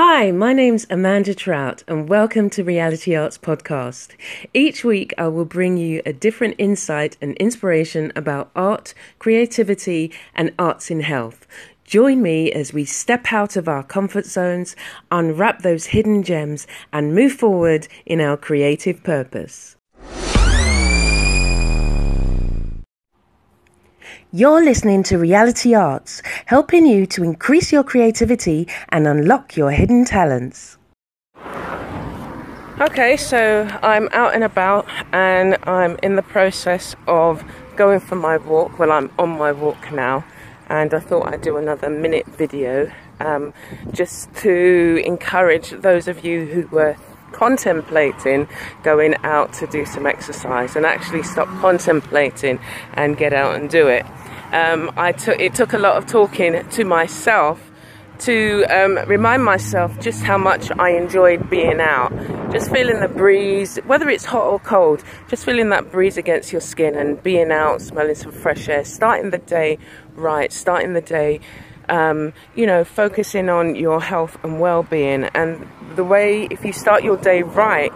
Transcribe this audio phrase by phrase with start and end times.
[0.00, 4.10] Hi, my name's Amanda Trout, and welcome to Reality Arts Podcast.
[4.54, 10.54] Each week, I will bring you a different insight and inspiration about art, creativity, and
[10.56, 11.48] arts in health.
[11.82, 14.76] Join me as we step out of our comfort zones,
[15.10, 19.77] unwrap those hidden gems, and move forward in our creative purpose.
[24.30, 30.04] You're listening to Reality Arts, helping you to increase your creativity and unlock your hidden
[30.04, 30.76] talents.
[32.78, 37.42] Okay, so I'm out and about and I'm in the process of
[37.76, 38.78] going for my walk.
[38.78, 40.26] Well, I'm on my walk now,
[40.68, 43.54] and I thought I'd do another minute video um,
[43.92, 46.98] just to encourage those of you who were
[47.38, 48.48] contemplating
[48.82, 52.58] going out to do some exercise and actually stop contemplating
[52.94, 54.04] and get out and do it.
[54.52, 57.70] Um, I took it took a lot of talking to myself
[58.20, 62.10] to um, remind myself just how much I enjoyed being out,
[62.50, 66.60] just feeling the breeze, whether it's hot or cold, just feeling that breeze against your
[66.60, 69.78] skin and being out, smelling some fresh air, starting the day
[70.16, 71.40] right, starting the day
[71.88, 75.24] um, you know, focusing on your health and well-being.
[75.34, 77.92] And the way, if you start your day right,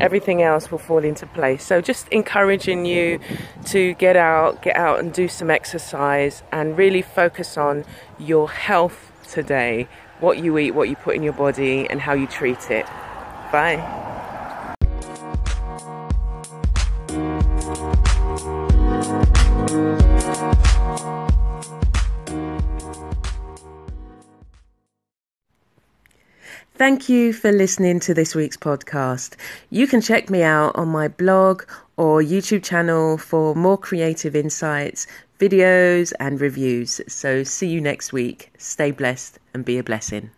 [0.00, 1.64] everything else will fall into place.
[1.64, 3.20] So just encouraging you
[3.66, 7.84] to get out, get out and do some exercise and really focus on
[8.18, 9.88] your health today,
[10.20, 12.86] what you eat, what you put in your body and how you treat it.
[13.52, 14.13] Bye.
[26.76, 29.36] Thank you for listening to this week's podcast.
[29.70, 31.62] You can check me out on my blog
[31.96, 35.06] or YouTube channel for more creative insights,
[35.38, 37.00] videos, and reviews.
[37.06, 38.50] So, see you next week.
[38.58, 40.32] Stay blessed and be a blessing.